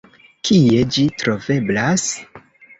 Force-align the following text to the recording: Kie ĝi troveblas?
Kie 0.47 0.79
ĝi 0.95 1.05
troveblas? 1.25 2.09